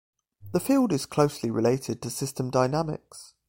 The 0.51 0.59
field 0.59 0.93
is 0.93 1.05
closely 1.05 1.51
related 1.51 2.01
to 2.01 2.09
system 2.09 2.49
dynamics. 2.49 3.35